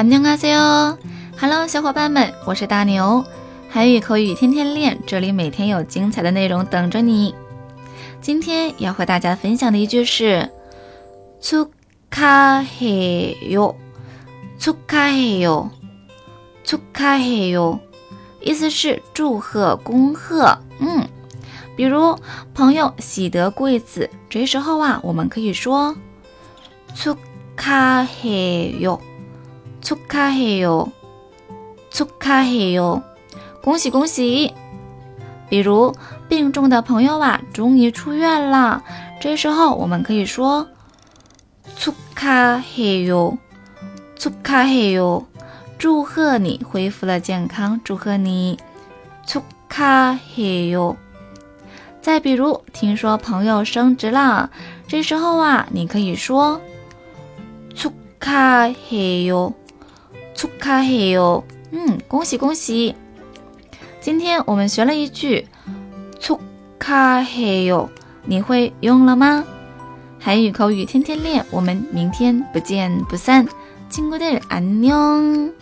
[0.00, 3.24] 녕하세요，Hello，小伙伴们，我是大牛，
[3.70, 7.34] 韩语口语天天练，这里每天有精彩的内容等着你。
[8.20, 10.50] 今天要和大家分享的一句是
[11.40, 13.74] 축하해 요，
[14.58, 15.70] 축하해 요，
[16.64, 17.78] 축하해 요，
[18.40, 20.58] 意思是祝贺、恭贺。
[20.78, 21.06] 嗯，
[21.76, 22.18] 比如
[22.54, 25.96] 朋友喜得贵子，这时候啊，我们可以说
[26.94, 28.98] 축하해 요。
[29.80, 30.90] 축하해 요，
[31.90, 33.02] 축하해 요，
[33.62, 34.52] 恭喜恭喜！
[35.48, 35.94] 比如
[36.28, 38.82] 病重的朋友啊，终于出院了，
[39.20, 40.66] 这时候我们可以说
[41.78, 43.38] 축하해 요，
[44.18, 45.24] 축하해 요，
[45.78, 48.58] 祝贺你恢复了健康，祝贺你
[49.24, 50.96] 축하해 요。
[52.00, 54.50] 再比如听说朋友升职了，
[54.88, 56.60] 这时候啊，你可以说
[57.74, 59.52] 축하해 요。
[60.34, 62.94] 축하해 요， 嗯，恭喜恭喜！
[64.00, 65.46] 今天我们学了一句
[66.20, 67.88] 축하해 요，
[68.24, 69.44] 你会用了吗？
[70.18, 73.46] 韩语口语天天练，我们明天不见不散，
[73.90, 75.52] 친구들안 녕。